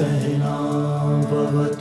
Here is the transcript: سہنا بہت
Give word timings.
سہنا 0.00 0.52
بہت 1.30 1.79